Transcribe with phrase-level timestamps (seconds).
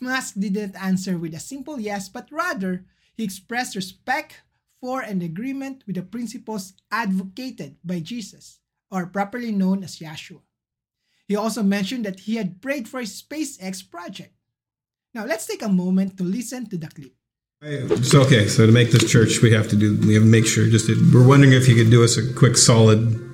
[0.00, 2.84] Musk didn't answer with a simple yes, but rather
[3.16, 4.42] he expressed respect
[4.80, 10.42] for and agreement with the principles advocated by Jesus, or properly known as Yahshua.
[11.26, 14.34] He also mentioned that he had prayed for his SpaceX project.
[15.14, 17.14] Now let's take a moment to listen to the clip.
[18.04, 20.46] So okay, so to make this church, we have to do we have to make
[20.46, 20.68] sure.
[20.68, 23.25] Just to, we're wondering if you could do us a quick solid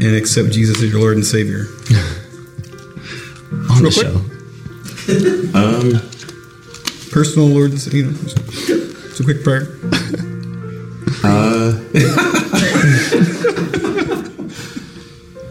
[0.00, 1.66] and accept Jesus as your Lord and Savior.
[3.70, 4.06] On the quick.
[4.06, 4.14] show.
[5.54, 6.02] Um,
[7.10, 8.00] Personal Lord and Savior.
[8.00, 8.18] You know,
[9.10, 9.66] it's a quick prayer.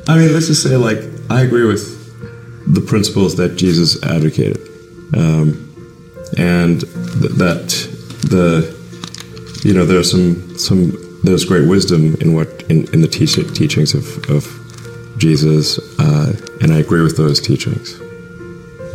[0.10, 1.94] I mean, let's just say, like, I agree with
[2.74, 4.58] the principles that Jesus advocated,
[5.16, 5.74] um,
[6.38, 7.68] and th- that
[8.30, 8.76] the
[9.64, 10.92] you know there's some some
[11.24, 14.46] there's great wisdom in what in, in the teach- teachings of, of
[15.18, 18.00] Jesus, uh, and I agree with those teachings.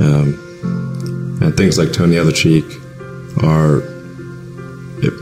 [0.00, 0.38] Um,
[1.42, 2.64] and things like turn the other cheek
[3.42, 3.82] are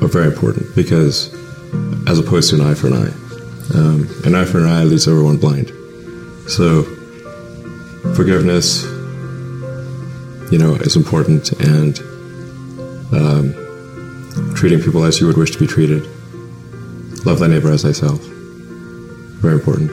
[0.02, 1.34] are very important because
[2.06, 3.12] as opposed to an eye for an eye.
[3.74, 5.68] Um, an eye for an eye leaves everyone blind.
[6.50, 6.82] So,
[8.16, 8.82] forgiveness,
[10.50, 11.98] you know, is important, and
[13.14, 16.08] um, treating people as you would wish to be treated.
[17.24, 18.20] Love thy neighbor as thyself.
[19.40, 19.90] Very important.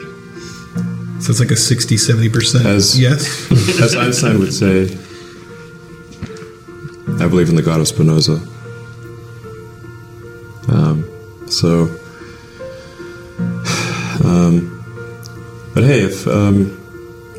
[1.22, 2.66] So it's like a 60, 70 percent.
[2.66, 3.50] As- yes.
[3.80, 4.84] As Einstein would say,
[7.22, 8.40] I believe in the God of Spinoza.
[10.68, 11.04] Um,
[11.48, 11.84] so,
[14.24, 14.84] um,
[15.74, 16.74] but hey, if um,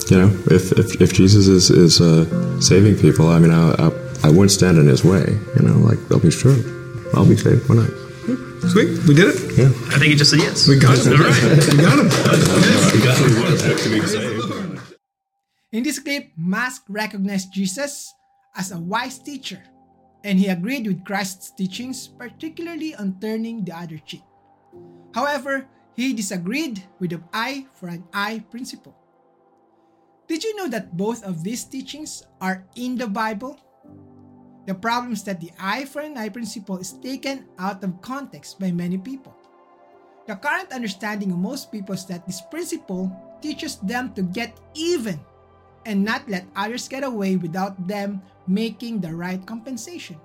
[0.09, 2.25] you know, if, if, if Jesus is is uh,
[2.59, 3.91] saving people, I mean, I, I
[4.23, 5.39] I wouldn't stand in His way.
[5.55, 6.55] You know, like I'll be sure,
[7.13, 7.69] I'll be saved.
[7.69, 7.89] Why not?
[8.67, 9.39] Sweet, we did it.
[9.57, 9.71] Yeah.
[9.87, 10.67] I think he just said yes.
[10.67, 11.07] We got it.
[11.07, 11.39] All right.
[11.71, 12.09] We got him.
[12.91, 13.17] we got
[14.11, 14.81] him.
[15.71, 18.13] In this clip, Musk recognized Jesus
[18.55, 19.61] as a wise teacher,
[20.23, 24.23] and he agreed with Christ's teachings, particularly on turning the other cheek.
[25.13, 28.95] However, he disagreed with the eye for an eye principle.
[30.27, 33.57] Did you know that both of these teachings are in the Bible?
[34.69, 38.61] The problem is that the eye for an eye principle is taken out of context
[38.61, 39.33] by many people.
[40.27, 43.09] The current understanding of most people is that this principle
[43.41, 45.19] teaches them to get even
[45.89, 50.21] and not let others get away without them making the right compensation.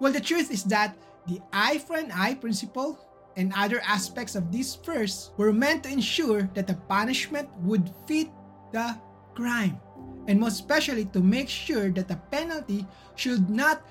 [0.00, 0.98] Well, the truth is that
[1.28, 2.98] the eye for an eye principle
[3.36, 8.26] and other aspects of this verse were meant to ensure that the punishment would fit
[8.72, 8.98] the
[9.36, 9.78] crime,
[10.26, 13.82] and most especially to make sure that the penalty should not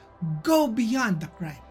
[0.44, 1.62] go beyond the crime.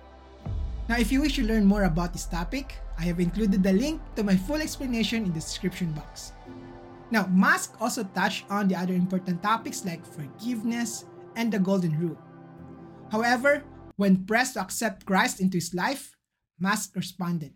[0.88, 4.00] Now, if you wish to learn more about this topic, I have included the link
[4.16, 6.32] to my full explanation in the description box.
[7.10, 11.04] Now, Musk also touched on the other important topics like forgiveness
[11.36, 12.18] and the golden rule.
[13.10, 13.64] However,
[13.96, 16.16] when pressed to accept Christ into his life,
[16.58, 17.54] Musk responded,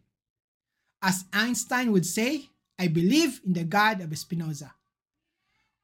[1.02, 4.74] As Einstein would say, I believe in the God of Spinoza.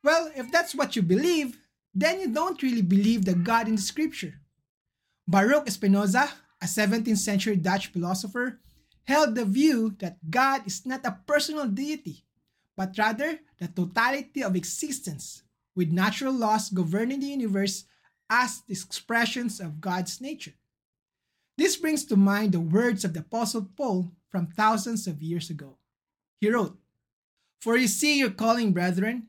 [0.05, 1.59] Well, if that's what you believe,
[1.95, 4.35] then you don't really believe the God in the scripture.
[5.27, 6.29] Baruch Spinoza,
[6.61, 8.61] a 17th century Dutch philosopher,
[9.05, 12.23] held the view that God is not a personal deity,
[12.77, 15.43] but rather the totality of existence,
[15.75, 17.85] with natural laws governing the universe
[18.29, 20.53] as the expressions of God's nature.
[21.57, 25.79] This brings to mind the words of the Apostle Paul from thousands of years ago.
[26.41, 26.77] He wrote,
[27.61, 29.29] For you see your calling, brethren,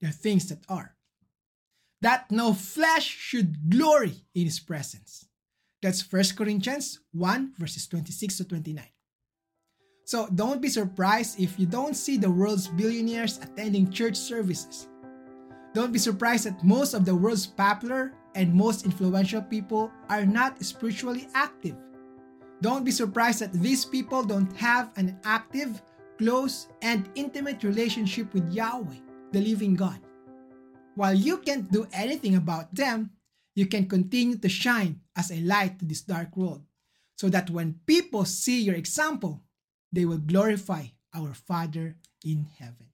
[0.00, 0.94] the things that are.
[2.00, 5.26] That no flesh should glory in his presence.
[5.82, 8.84] That's 1 Corinthians 1, verses 26 to 29.
[10.04, 14.88] So don't be surprised if you don't see the world's billionaires attending church services.
[15.74, 20.62] Don't be surprised that most of the world's popular and most influential people are not
[20.64, 21.76] spiritually active.
[22.62, 25.82] Don't be surprised that these people don't have an active,
[26.18, 28.96] close, and intimate relationship with Yahweh,
[29.32, 30.00] the living God.
[30.94, 33.10] While you can't do anything about them,
[33.54, 36.62] you can continue to shine as a light to this dark world,
[37.16, 39.42] so that when people see your example,
[39.92, 40.84] they will glorify
[41.14, 42.86] our Father in heaven.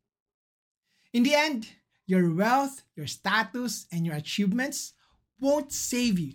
[1.13, 1.69] In the end,
[2.07, 4.93] your wealth, your status, and your achievements
[5.41, 6.35] won't save you.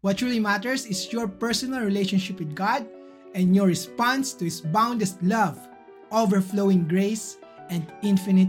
[0.00, 2.86] What truly matters is your personal relationship with God
[3.34, 5.58] and your response to His boundless love,
[6.12, 7.38] overflowing grace,
[7.70, 8.48] and infinite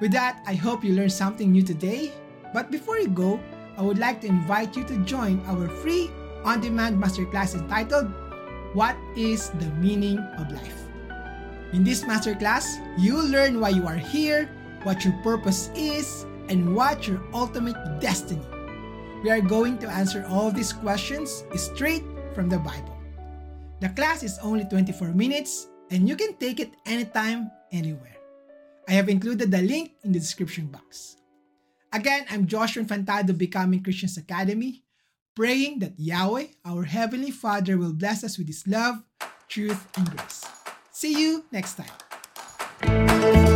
[0.00, 2.12] With that, I hope you learned something new today.
[2.52, 3.40] But before you go,
[3.76, 6.10] I would like to invite you to join our free
[6.44, 8.12] on demand masterclass entitled
[8.74, 10.86] What is the Meaning of Life?
[11.72, 12.66] In this masterclass,
[12.98, 14.50] you'll learn why you are here,
[14.82, 18.44] what your purpose is, and what your ultimate destiny.
[19.22, 22.04] We are going to answer all these questions straight
[22.34, 22.98] from the Bible.
[23.80, 28.21] The class is only 24 minutes and you can take it anytime, anywhere.
[28.88, 31.16] I have included the link in the description box.
[31.92, 34.82] Again, I'm Joshua Infantado, Becoming Christians Academy,
[35.36, 39.02] praying that Yahweh, our Heavenly Father, will bless us with His love,
[39.48, 40.44] truth, and grace.
[40.90, 43.51] See you next time.